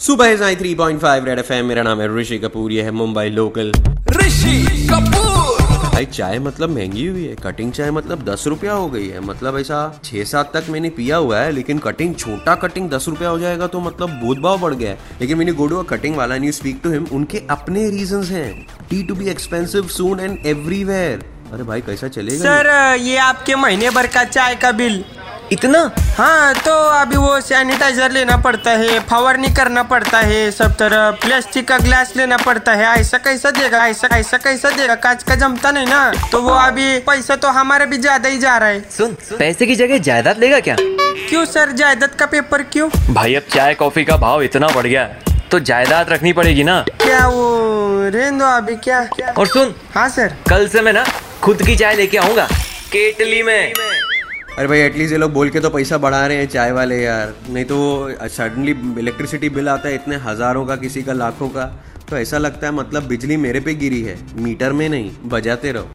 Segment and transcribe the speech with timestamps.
[0.00, 3.28] सुबह Sai three point five Red F मेरा नाम है ऋषि कपूर ये है मुंबई
[3.30, 3.72] लोकल।
[4.10, 5.76] ऋषि कपूर!
[5.84, 9.58] भाई चाय मतलब महँगी हुई है कटिंग चाय मतलब दस रुपया हो गई है मतलब
[9.58, 13.38] ऐसा छह सात तक मैंने पिया हुआ है लेकिन कटिंग छोटा कटिंग दस रुपया हो
[13.38, 16.44] जाएगा तो मतलब बहुत भाव बढ़ गया है। लेकिन मैंने गो टू कटिंग वाला and
[16.44, 18.48] you speak to him उनके अपने रीजन है।
[18.90, 23.90] T to be expensive soon and everywhere अरे भाई कैसा चलेगा सर ये आपके महीने
[23.90, 25.04] भर का चाय का बिल।
[25.52, 25.78] इतना?
[26.16, 31.68] हाँ तो अभी वो सैनिटाइजर लेना पड़ता है फवारनी करना पड़ता है सब तरह प्लास्टिक
[31.68, 34.94] का ग्लास लेना पड़ता है। ऐसा कैसा देगा ऐसा ऐसा कैसा देगा?
[34.96, 36.12] कांच का जमता नहीं ना?
[36.32, 39.76] तो वो अभी पैसा तो हमारा भी ज़्यादा ही जा रहा है। सुन पैसे की
[39.76, 40.76] जगह जायदाद लेगा क्या?
[40.78, 41.72] क्यों सर?
[41.72, 42.88] जायदाद का पेपर क्यों?
[43.10, 45.18] भाई अब चाय कॉफ़ी का भाव इतना बढ़ गया है,
[45.50, 46.80] तो जायदाद रखनी पड़ेगी ना?
[46.92, 47.48] क्या वो
[48.04, 49.00] रहने दो अभी क्या?
[49.38, 51.04] और सुन। हाँ सर। कल से मैं ना
[51.42, 52.48] खुद की चाय लेके आऊँगा।
[52.92, 53.72] केटली में।
[54.60, 57.32] अरे भाई एटलीस्ट ये लोग बोल के तो पैसा बढ़ा रहे हैं चाय वाले यार।
[57.50, 57.76] नहीं तो
[58.28, 61.64] सडनली इलेक्ट्रिसिटी बिल आता है इतने हज़ारों का, किसी का, लाखों का।
[62.10, 65.88] तो ऐसा लगता है मतलब बिजली मेरे पे गिरी है, मीटर में नहीं, बजाते रहो।